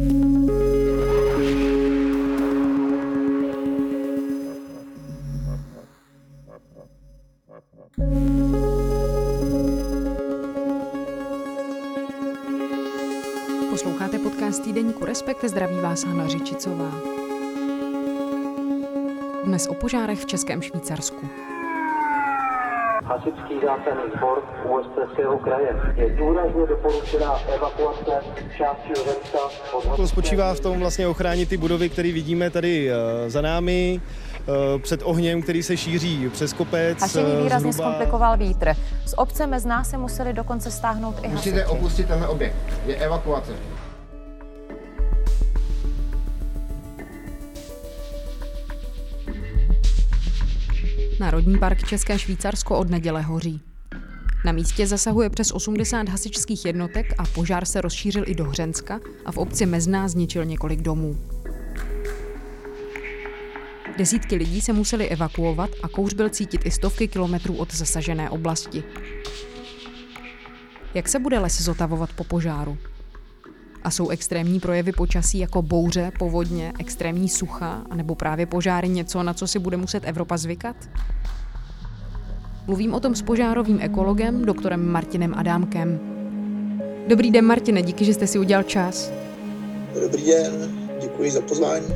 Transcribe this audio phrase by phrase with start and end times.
[0.00, 0.08] Posloucháte
[14.18, 16.92] podcast týdeníku Respekt, zdraví vás Hanna Řičicová.
[19.44, 21.28] Dnes o požárech v Českém Švýcarsku.
[23.10, 24.42] Hasičský záchranný sbor
[24.80, 28.10] Ústeckého kraje je důrazně doporučená evakuace
[28.56, 29.38] části Řecka
[29.96, 32.94] To spočívá v tom vlastně ochránit ty budovy, které vidíme tady eh,
[33.30, 34.00] za námi,
[34.40, 37.00] eh, před ohněm, který se šíří přes kopec.
[37.00, 38.72] Hašení eh, výrazně zhruba- zkomplikoval vítr.
[39.06, 41.76] Z obce Mezná se museli dokonce stáhnout i Musíte hasiči.
[41.78, 42.56] opustit tenhle objekt.
[42.86, 43.52] Je evakuace.
[51.20, 53.60] Národní park České Švýcarsko od neděle hoří.
[54.44, 59.32] Na místě zasahuje přes 80 hasičských jednotek a požár se rozšířil i do Hřenska a
[59.32, 61.16] v obci Mezná zničil několik domů.
[63.98, 68.84] Desítky lidí se museli evakuovat a kouř byl cítit i stovky kilometrů od zasažené oblasti.
[70.94, 72.78] Jak se bude les zotavovat po požáru?
[73.82, 79.34] A jsou extrémní projevy počasí jako bouře, povodně, extrémní sucha nebo právě požáry něco, na
[79.34, 80.76] co si bude muset Evropa zvykat?
[82.66, 86.00] Mluvím o tom s požárovým ekologem, doktorem Martinem Adámkem.
[87.08, 89.12] Dobrý den, Martine, díky, že jste si udělal čas.
[90.02, 90.52] Dobrý den,
[91.00, 91.86] děkuji za pozvání.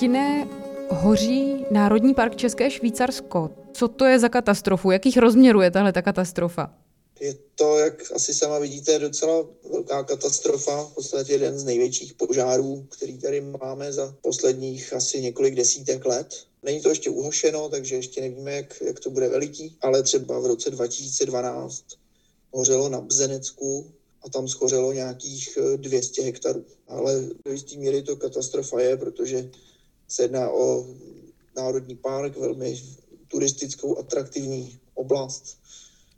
[0.00, 0.48] Martine,
[0.90, 3.50] hoří Národní park České Švýcarsko.
[3.72, 4.90] Co to je za katastrofu?
[4.90, 6.74] Jakých rozměrů je tahle ta katastrofa?
[7.20, 12.86] Je to, jak asi sama vidíte, docela velká katastrofa, v podstatě jeden z největších požárů,
[12.90, 16.34] který tady máme za posledních asi několik desítek let.
[16.62, 20.46] Není to ještě uhošeno, takže ještě nevíme, jak, jak to bude veliký, ale třeba v
[20.46, 21.84] roce 2012
[22.52, 23.90] hořelo na Bzenecku
[24.22, 26.64] a tam schořelo nějakých eh, 200 hektarů.
[26.88, 29.50] Ale do jisté míry to katastrofa je, protože
[30.10, 30.86] se jedná o
[31.56, 32.82] národní park, velmi
[33.28, 35.58] turistickou, atraktivní oblast.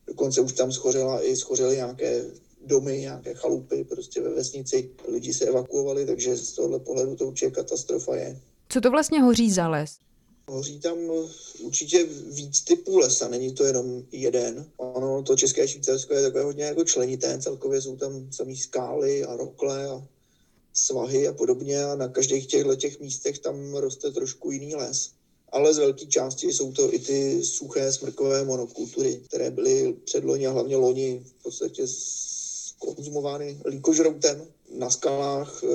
[0.06, 2.24] Dokonce už tam schořela i schořely nějaké
[2.66, 4.90] domy, nějaké chalupy prostě ve vesnici.
[5.08, 8.40] Lidi se evakuovali, takže z tohohle pohledu to určitě katastrofa je.
[8.68, 9.98] Co to vlastně hoří za les?
[10.48, 10.98] Hoří tam
[11.60, 14.66] určitě víc typů lesa, není to jenom jeden.
[14.76, 19.36] Ono, to České Švýcarsko je takové hodně jako členité, celkově jsou tam samý skály a
[19.36, 20.06] rokle a
[20.72, 25.10] svahy a podobně a na každých těchto těch místech tam roste trošku jiný les.
[25.52, 30.52] Ale z velké části jsou to i ty suché smrkové monokultury, které byly předloni a
[30.52, 31.86] hlavně loni v podstatě
[32.78, 34.46] konzumovány líkožroutem.
[34.78, 35.68] Na skalách eh,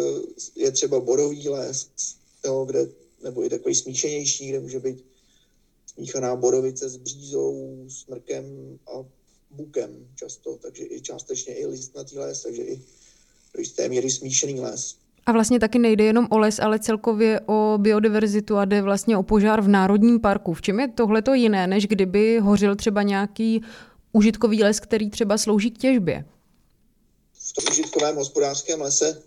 [0.56, 1.88] je třeba borový les,
[2.46, 2.90] jo, kde,
[3.24, 5.06] nebo i takový smíšenější, kde může být
[5.94, 9.06] smíchaná borovice s břízou, smrkem a
[9.52, 12.82] bukem často, takže i částečně i listnatý les, takže i
[13.58, 14.96] do jisté míry smíšený les.
[15.26, 19.24] A vlastně taky nejde jenom o les, ale celkově o biodiverzitu a jde vlastně o
[19.24, 20.54] požár v Národním parku.
[20.54, 23.62] V čem je tohleto jiné, než kdyby hořil třeba nějaký
[24.12, 26.26] užitkový les, který třeba slouží k těžbě?
[27.48, 29.24] v tom užitkovém hospodářském lese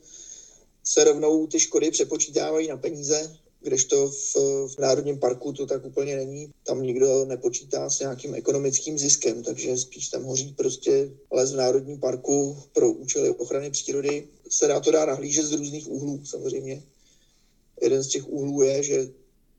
[0.85, 4.37] se rovnou ty škody přepočítávají na peníze, kdežto v,
[4.69, 6.51] v Národním parku to tak úplně není.
[6.67, 12.01] Tam nikdo nepočítá s nějakým ekonomickým ziskem, takže spíš tam hoří prostě les v Národním
[12.01, 14.29] parku pro účely ochrany přírody.
[14.51, 16.83] Se dá to dá nahlížet z různých úhlů samozřejmě.
[17.83, 19.09] Jeden z těch úhlů je, že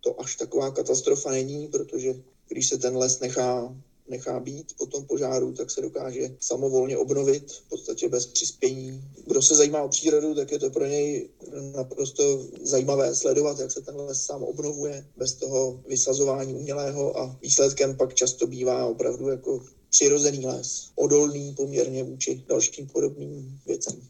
[0.03, 2.13] to až taková katastrofa není, protože
[2.47, 3.75] když se ten les nechá
[4.11, 9.01] nechá být po tom požáru, tak se dokáže samovolně obnovit, v podstatě bez přispění.
[9.27, 11.29] Kdo se zajímá o přírodu, tak je to pro něj
[11.75, 17.97] naprosto zajímavé sledovat, jak se ten les sám obnovuje bez toho vysazování umělého a výsledkem
[17.97, 24.01] pak často bývá opravdu jako přirozený les, odolný poměrně vůči dalším podobným věcem.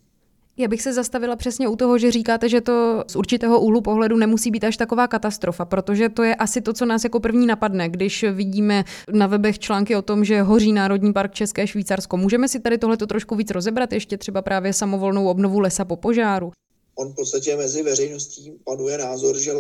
[0.57, 4.17] Já bych se zastavila přesně u toho, že říkáte, že to z určitého úhlu pohledu
[4.17, 7.90] nemusí být až taková katastrofa, protože to je asi to, co nás jako první napadne,
[7.90, 12.17] když vidíme na webech články o tom, že hoří Národní park České Švýcarsko.
[12.17, 16.52] Můžeme si tady tohleto trošku víc rozebrat, ještě třeba právě samovolnou obnovu lesa po požáru?
[17.02, 19.53] On v podstatě mezi veřejností panuje názor, že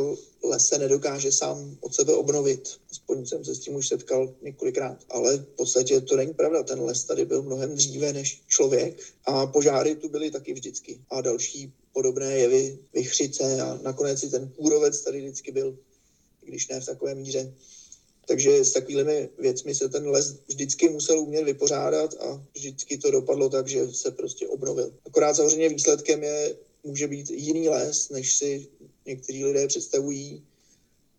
[0.43, 2.69] les se nedokáže sám od sebe obnovit.
[2.91, 4.97] Aspoň jsem se s tím už setkal několikrát.
[5.09, 6.63] Ale v podstatě to není pravda.
[6.63, 11.01] Ten les tady byl mnohem dříve než člověk a požáry tu byly taky vždycky.
[11.09, 15.77] A další podobné jevy, vychřice a nakonec i ten kůrovec tady vždycky byl,
[16.41, 17.53] když ne v takové míře.
[18.27, 23.49] Takže s takovými věcmi se ten les vždycky musel umět vypořádat a vždycky to dopadlo
[23.49, 24.93] tak, že se prostě obnovil.
[25.05, 28.67] Akorát samozřejmě výsledkem je může být jiný les, než si
[29.05, 30.43] někteří lidé představují.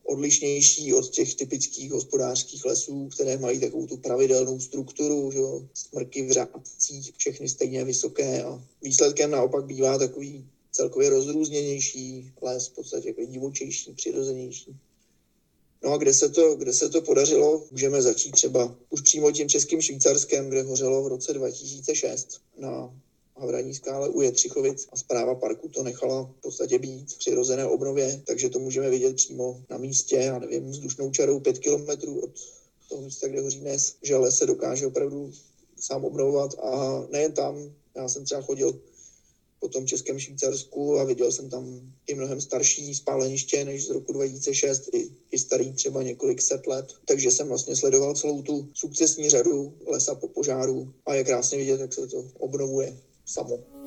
[0.04, 6.22] odlišnější od těch typických hospodářských lesů, které mají takovou tu pravidelnou strukturu, že jo, smrky
[6.22, 13.08] v řádcích, všechny stejně vysoké a výsledkem naopak bývá takový celkově rozrůzněnější les, v podstatě
[13.08, 14.76] jako divočejší, přirozenější.
[15.84, 19.48] No a kde se, to, kde se to podařilo, můžeme začít třeba už přímo tím
[19.48, 23.00] českým Švýcarskem, kde hořelo v roce 2006 na
[23.36, 28.22] Havraní skále u Jetřichovic a zpráva parku to nechala v podstatě být v přirozené obnově,
[28.26, 32.30] takže to můžeme vidět přímo na místě, já nevím, vzdušnou čarou pět kilometrů od
[32.88, 35.32] toho místa, kde hoří dnes, že les se dokáže opravdu
[35.80, 38.80] sám obnovovat a nejen tam, já jsem třeba chodil
[39.60, 44.12] po tom českém Švýcarsku a viděl jsem tam i mnohem starší spáleniště než z roku
[44.12, 46.86] 2006, i, i starý třeba několik set let.
[47.04, 51.80] Takže jsem vlastně sledoval celou tu sukcesní řadu lesa po požáru a je krásně vidět,
[51.80, 53.81] jak se to obnovuje someone.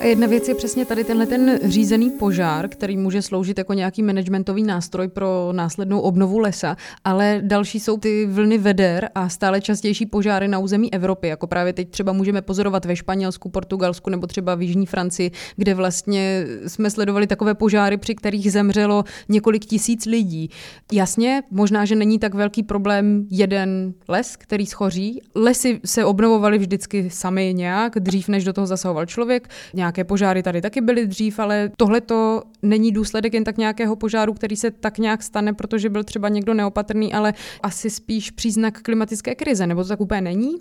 [0.00, 4.02] A jedna věc je přesně tady tenhle ten řízený požár, který může sloužit jako nějaký
[4.02, 10.06] managementový nástroj pro následnou obnovu lesa, ale další jsou ty vlny veder a stále častější
[10.06, 14.54] požáry na území Evropy, jako právě teď třeba můžeme pozorovat ve Španělsku, Portugalsku nebo třeba
[14.54, 20.50] v Jižní Francii, kde vlastně jsme sledovali takové požáry, při kterých zemřelo několik tisíc lidí.
[20.92, 25.20] Jasně, možná, že není tak velký problém jeden les, který schoří.
[25.34, 29.48] Lesy se obnovovaly vždycky sami nějak, dřív než do toho zasahoval člověk.
[29.74, 33.96] Nějak Nějaké požáry tady taky byly dřív, ale tohle to není důsledek jen tak nějakého
[33.96, 38.82] požáru, který se tak nějak stane, protože byl třeba někdo neopatrný, ale asi spíš příznak
[38.82, 40.56] klimatické krize, nebo to tak úplně není?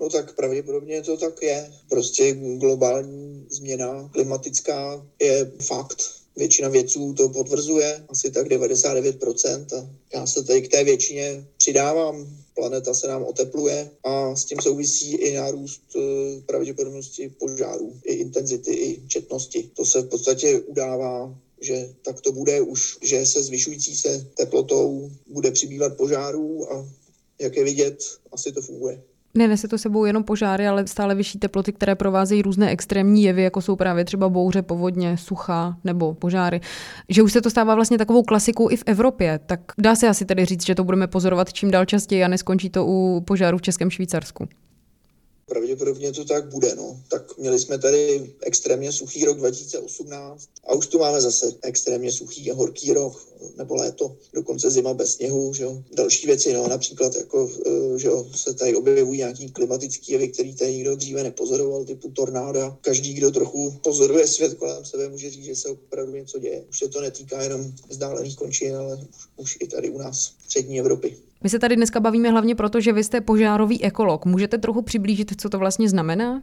[0.00, 1.70] No tak pravděpodobně to tak je.
[1.88, 6.19] Prostě globální změna klimatická je fakt.
[6.36, 9.66] Většina vědců to potvrzuje, asi tak 99%.
[9.78, 14.58] A já se tady k té většině přidávám planeta se nám otepluje a s tím
[14.62, 16.00] souvisí i nárůst eh,
[16.46, 19.70] pravděpodobnosti požárů, i intenzity, i četnosti.
[19.74, 25.10] To se v podstatě udává že tak to bude už, že se zvyšující se teplotou
[25.26, 26.88] bude přibývat požárů a
[27.40, 29.02] jak je vidět, asi to funguje.
[29.34, 33.60] Nenese to sebou jenom požáry, ale stále vyšší teploty, které provázejí různé extrémní jevy, jako
[33.60, 36.60] jsou právě třeba bouře, povodně, sucha nebo požáry.
[37.08, 40.24] Že už se to stává vlastně takovou klasikou i v Evropě, tak dá se asi
[40.24, 43.62] tedy říct, že to budeme pozorovat čím dál častěji a neskončí to u požáru v
[43.62, 44.48] Českém Švýcarsku.
[45.50, 46.74] Pravděpodobně to tak bude.
[46.74, 47.00] No.
[47.08, 52.50] Tak měli jsme tady extrémně suchý rok 2018 a už tu máme zase extrémně suchý
[52.50, 55.54] a horký rok nebo léto, dokonce zima bez sněhu.
[55.54, 55.82] Že jo.
[55.92, 60.54] Další věci, no, například jako, e, že jo, se tady objevují nějaký klimatický jevy, který
[60.54, 62.78] tady nikdo dříve nepozoroval, typu tornáda.
[62.80, 66.64] Každý, kdo trochu pozoruje svět kolem sebe, může říct, že se opravdu něco děje.
[66.70, 70.44] Už se to netýká jenom vzdálených končin, ale už, už i tady u nás v
[70.44, 71.29] střední Evropy.
[71.44, 74.24] My se tady dneska bavíme hlavně proto, že vy jste požárový ekolog.
[74.24, 76.42] Můžete trochu přiblížit, co to vlastně znamená?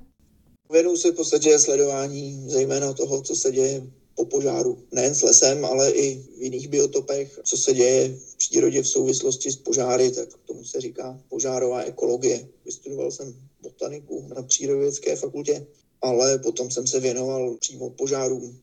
[0.72, 3.84] Věnuju se v podstatě sledování zejména toho, co se děje
[4.16, 4.78] po požáru.
[4.92, 9.52] Nejen s lesem, ale i v jiných biotopech, co se děje v přírodě v souvislosti
[9.52, 12.48] s požáry, tak tomu se říká požárová ekologie.
[12.66, 15.66] Vystudoval jsem botaniku na přírodovědské fakultě,
[16.02, 18.60] ale potom jsem se věnoval přímo požárům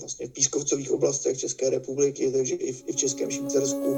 [0.00, 3.96] vlastně v pískovcových oblastech České republiky, takže i v, i v Českém Švýcarsku.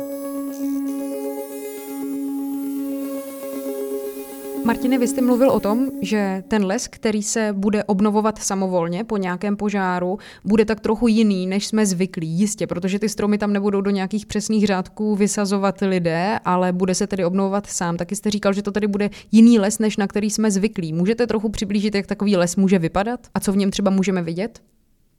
[4.65, 9.17] Martine, vy jste mluvil o tom, že ten les, který se bude obnovovat samovolně po
[9.17, 12.29] nějakém požáru, bude tak trochu jiný, než jsme zvyklí.
[12.29, 17.07] Jistě, protože ty stromy tam nebudou do nějakých přesných řádků vysazovat lidé, ale bude se
[17.07, 17.97] tedy obnovovat sám.
[17.97, 20.93] Taky jste říkal, že to tady bude jiný les, než na který jsme zvyklí.
[20.93, 24.61] Můžete trochu přiblížit, jak takový les může vypadat a co v něm třeba můžeme vidět?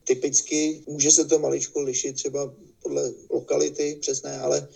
[0.07, 4.67] Typicky může se to maličko lišit třeba podle lokality přesné, ale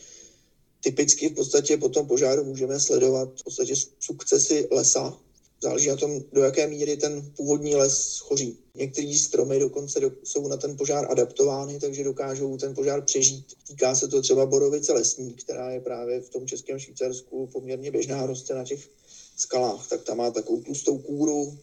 [0.84, 5.18] typicky v podstatě po tom požáru můžeme sledovat v podstatě sukcesy lesa.
[5.62, 8.58] Záleží na tom, do jaké míry ten původní les schoří.
[8.76, 13.46] Některé stromy dokonce do, jsou na ten požár adaptovány, takže dokážou ten požár přežít.
[13.68, 18.26] Týká se to třeba borovice lesní, která je právě v tom českém Švýcarsku poměrně běžná,
[18.26, 18.90] roste na těch
[19.38, 19.88] skalách.
[19.90, 21.58] Tak tam má takovou tlustou kůru,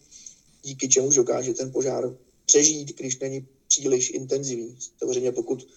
[0.62, 4.76] díky čemuž dokáže ten požár přežít, když není příliš intenzivní.
[4.98, 5.68] Samozřejmě pokud,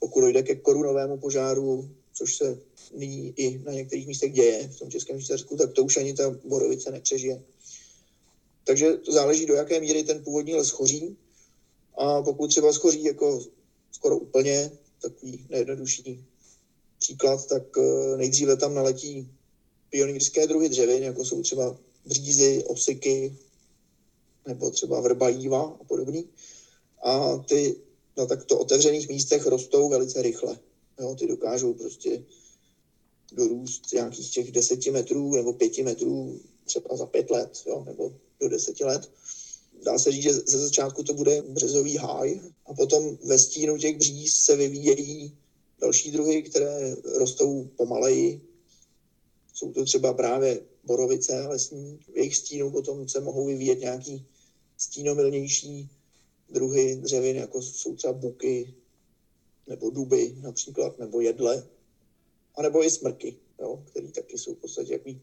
[0.00, 2.58] pokud dojde ke korunovému požáru, což se
[2.94, 6.30] nyní i na některých místech děje v tom Českém Švýcarsku, tak to už ani ta
[6.44, 7.42] borovice nepřežije.
[8.64, 11.16] Takže to záleží, do jaké míry ten původní les schoří.
[11.98, 13.40] A pokud třeba schoří jako
[13.92, 14.70] skoro úplně,
[15.02, 16.24] takový nejjednodušší
[16.98, 19.28] příklad, tak eh, nejdříve tam naletí
[19.90, 23.36] pionýrské druhy dřevin, jako jsou třeba břízy, osiky,
[24.46, 26.28] nebo třeba vrba jíva a podobný.
[27.02, 27.76] A ty
[28.16, 30.58] na takto otevřených místech rostou velice rychle.
[31.00, 32.22] Jo, ty dokážou prostě
[33.34, 38.48] dorůst nějakých těch deseti metrů nebo pěti metrů třeba za pět let, jo, nebo do
[38.48, 39.10] deseti let.
[39.84, 43.96] dá se říct, že ze začátku to bude březový háj a potom ve stínu těch
[43.96, 45.36] bříz se vyvíjejí
[45.80, 48.40] další druhy, které rostou pomaleji.
[49.54, 51.98] Jsou to třeba právě borovice lesní.
[52.08, 54.26] V jejich stínu potom se mohou vyvíjet nějaký
[54.78, 55.90] stínomilnější
[56.50, 58.74] druhy dřevin, jako jsou třeba buky,
[59.66, 61.68] nebo duby například, nebo jedle,
[62.54, 65.20] anebo i smrky, jo, které taky jsou v podstatě jaký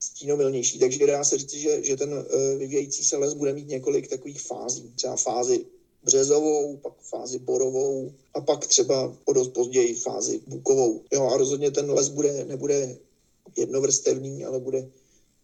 [0.00, 0.78] stínomilnější.
[0.78, 4.40] Takže dá se říct, že, že ten eh, vyvíjející se les bude mít několik takových
[4.40, 4.92] fází.
[4.96, 5.64] Třeba fázi
[6.04, 11.02] březovou, pak fázi borovou a pak třeba o dost později fázi bukovou.
[11.12, 12.96] Jo, a rozhodně ten les bude, nebude
[13.56, 14.88] jednovrstevný, ale bude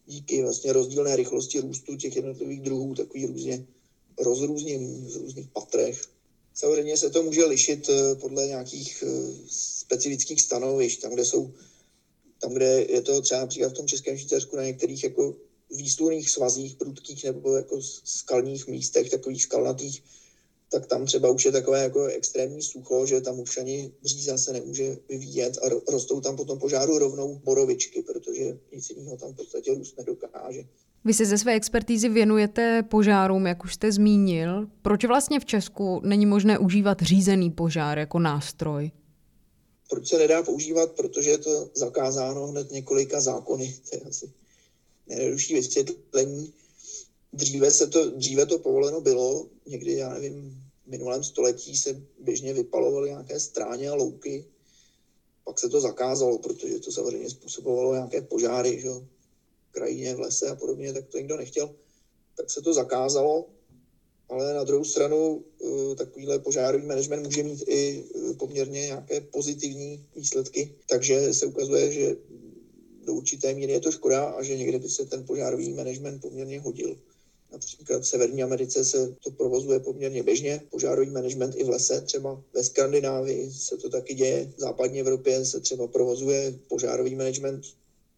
[0.07, 3.67] díky vlastně rozdílné rychlosti růstu těch jednotlivých druhů takový různě
[4.19, 6.03] rozrůzněný v různých patrech.
[6.55, 9.33] Samozřejmě se to může lišit eh, podle nějakých eh,
[9.91, 11.51] specifických stanovišť, tam, kde jsou
[12.41, 15.37] tam, kde je to třeba například v tom Českém Švýcarsku na některých jako
[15.71, 20.03] výsluných svazích prudkých nebo jako skalních místech, takových skalnatých,
[20.73, 24.53] tak tam třeba už je takové jako extrémní sucho, že tam už ani bříza se
[24.53, 29.75] nemůže vyvíjet a rostou tam potom požáru rovnou borovičky, protože nic jiného tam v podstatě
[29.75, 30.63] růst nedokáže.
[31.05, 34.67] Vy se ze své expertízy věnujete požárům, jak už jste zmínil.
[34.83, 38.91] Proč vlastně v Česku není možné užívat řízený požár jako nástroj?
[39.91, 40.93] Proč se nedá používat?
[40.93, 43.81] Protože je to zakázáno hned několika zákony.
[43.91, 44.33] To je asi
[45.07, 46.53] nejjednodušší vysvětlení.
[47.33, 52.55] Dříve, se to, dříve to povoleno bylo, někdy, já nevím, v minulém století se běžně
[52.55, 54.45] vypalovaly nějaké stráně a louky.
[55.45, 58.89] Pak se to zakázalo, protože to samozřejmě způsobovalo nějaké požáry, že?
[58.89, 61.75] v krajině, v lese a podobně, tak to nikdo nechtěl.
[62.37, 63.49] Tak se to zakázalo,
[64.31, 70.05] ale na druhou stranu eh, takovýhle požárový management může mít i eh, poměrně nějaké pozitivní
[70.17, 72.17] výsledky, takže se ukazuje, že
[73.05, 76.61] do určité míry je to škoda a že někde by se ten požárový management poměrně
[76.61, 76.97] hodil.
[77.53, 82.43] Například v Severní Americe se to provozuje poměrně běžně, požárový management i v lese, třeba
[82.55, 87.65] ve Skandinávii se to taky děje, v západní Evropě se třeba provozuje požárový management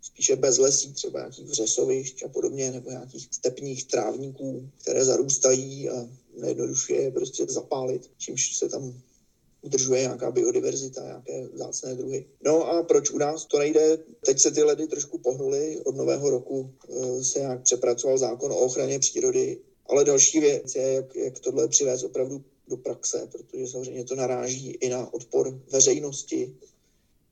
[0.02, 6.08] spíše bez lesí, třeba nějakých vřesovišť a podobně, nebo nějakých stepních trávníků, které zarůstají a
[6.40, 9.00] nejjednoduše je prostě zapálit, čímž se tam
[9.62, 12.26] udržuje nějaká biodiverzita, nějaké vzácné druhy.
[12.44, 13.98] No a proč u nás to nejde?
[14.26, 18.56] Teď se ty ledy trošku pohnuly, od nového roku eh, se nějak přepracoval zákon o
[18.56, 24.04] ochraně přírody, ale další věc je, jak, jak tohle přivést opravdu do praxe, protože samozřejmě
[24.04, 26.56] to naráží i na odpor veřejnosti,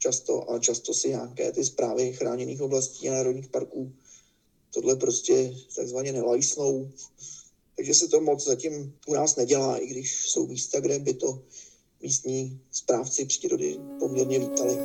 [0.00, 3.92] často a často si nějaké ty zprávy chráněných oblastí a národních parků
[4.75, 6.90] tohle prostě takzvaně nelajsnou.
[7.76, 11.42] Takže se to moc zatím u nás nedělá, i když jsou místa, kde by to
[12.02, 14.78] místní správci přírody poměrně vítali.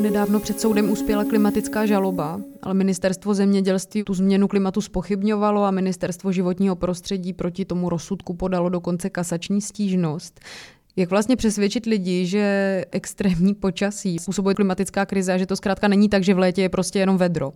[0.00, 6.32] Nedávno před soudem uspěla klimatická žaloba, ale ministerstvo zemědělství tu změnu klimatu spochybňovalo a ministerstvo
[6.32, 10.40] životního prostředí proti tomu rozsudku podalo dokonce kasační stížnost.
[11.00, 12.44] Jak vlastně přesvědčit lidi, že
[12.90, 16.68] extrémní počasí způsobuje klimatická krize a že to zkrátka není tak, že v létě je
[16.68, 17.52] prostě jenom vedro?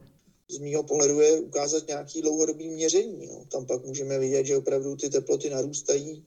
[0.51, 3.27] Z mého pohledu je ukázat nějaký dlouhodobý měření.
[3.27, 3.45] No.
[3.53, 6.25] Tam pak můžeme vidět, že opravdu ty teploty narůstají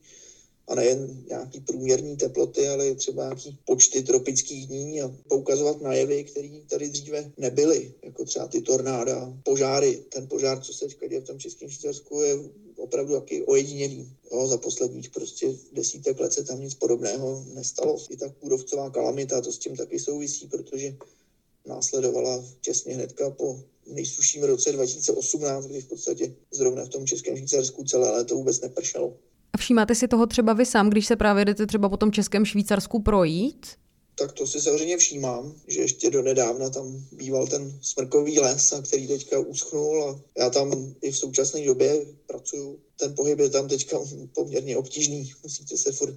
[0.67, 6.23] a nejen nějaký průměrný teploty, ale třeba nějaký počty tropických dní a poukazovat na jevy,
[6.23, 10.03] které tady dříve nebyly, jako třeba ty tornáda, požáry.
[10.09, 12.35] Ten požár, co se teďka děje v tom Českém Švýcarsku, je
[12.87, 14.11] opravdu taky ojedinělý.
[14.31, 17.97] Jo, za posledních prostě desítek let se tam nic podobného nestalo.
[18.09, 20.95] I tak kůrovcová kalamita, to s tím taky souvisí, protože
[21.67, 27.83] následovala těsně hnedka po nejsuším roce 2018, kdy v podstatě zrovna v tom Českém Švýcarsku
[27.83, 29.13] celé léto vůbec nepršelo.
[29.53, 32.45] A všímáte si toho třeba vy sám, když se právě jdete třeba po tom Českém
[32.45, 33.65] Švýcarsku projít?
[34.19, 38.81] Tak to si samozřejmě všímám, že ještě do nedávna tam býval ten smrkový les, a
[38.81, 42.79] který teďka uschnul a já tam i v současné době pracuju.
[42.99, 43.99] Ten pohyb je tam teďka
[44.33, 45.33] poměrně obtížný.
[45.43, 46.15] Musíte se furt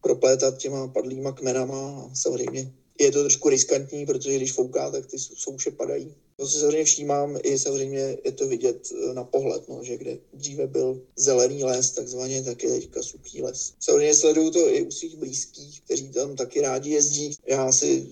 [0.00, 5.18] proplétat těma padlýma kmenama a samozřejmě je to trošku riskantní, protože když fouká, tak ty
[5.18, 6.14] souše padají.
[6.36, 10.18] To si samozřejmě všímám, i samozřejmě je to vidět e, na pohled, no, že kde
[10.32, 13.72] dříve byl zelený les, takzvaně, tak je teďka suchý les.
[13.80, 17.36] Samozřejmě sleduju to i u svých blízkých, kteří tam taky rádi jezdí.
[17.46, 18.06] Já si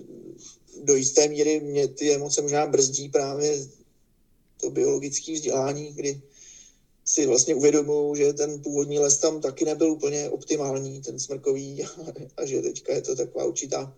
[0.84, 3.68] do jisté míry mě ty emoce možná brzdí právě
[4.60, 6.20] to biologické vzdělání, kdy
[7.04, 11.86] si vlastně uvědomuji, že ten původní les tam taky nebyl úplně optimální, ten smrkový,
[12.36, 13.96] a že teďka je to taková určitá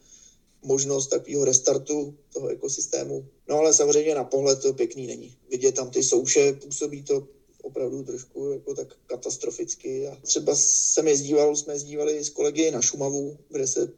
[0.62, 3.26] možnost takového restartu toho ekosystému.
[3.48, 5.36] No ale samozřejmě na pohled to pěkný není.
[5.50, 7.28] Vidět tam ty souše, působí to
[7.62, 10.08] opravdu trošku jako tak katastroficky.
[10.08, 13.92] A třeba jsem jezdíval, jsme jezdívali s kolegy na Šumavu, kde se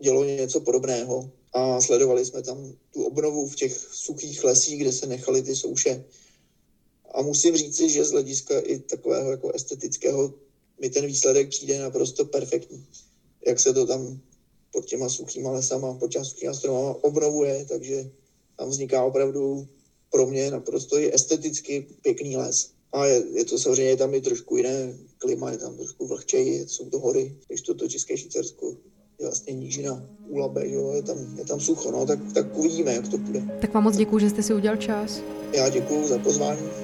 [0.00, 5.06] dělo něco podobného a sledovali jsme tam tu obnovu v těch suchých lesích, kde se
[5.06, 6.04] nechali ty souše
[7.14, 10.34] A musím říci, že z hlediska i takového jako estetického
[10.80, 12.86] mi ten výsledek přijde naprosto perfektní.
[13.46, 14.20] Jak se to tam
[14.74, 18.10] pod těma suchýma lesama, pod těma suchýma stromama obnovuje, takže
[18.58, 19.66] tam vzniká opravdu
[20.10, 22.70] pro mě naprosto i esteticky pěkný les.
[22.92, 26.90] A je, je to samozřejmě tam i trošku jiné klima, je tam trošku vlhčeji, jsou
[26.90, 28.76] to hory, když to, to České Švýcarsko
[29.18, 32.56] je vlastně nížina u Labe, že jo, je tam, je tam sucho, no, tak, tak
[32.56, 33.42] uvidíme, jak to bude.
[33.60, 35.22] Tak vám moc děkuji, že jste si udělal čas.
[35.52, 36.83] Já děkuji za pozvání.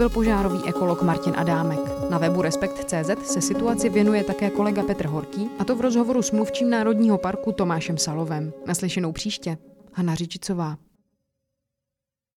[0.00, 1.80] Byl požárový ekolog Martin Adámek.
[2.10, 6.30] Na webu Respekt.cz se situaci věnuje také kolega Petr Horký, a to v rozhovoru s
[6.30, 8.52] mluvčím Národního parku Tomášem Salovem.
[8.66, 9.58] Naslyšenou příště.
[9.92, 10.76] Hana Řičicová.